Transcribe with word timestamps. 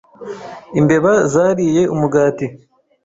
Imbeba 0.79 1.11
zariye 1.33 1.81
umugati. 1.93 2.45